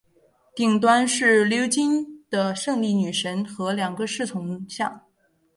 [0.55, 5.03] 顶端是鎏金的胜利女神和两个侍从像。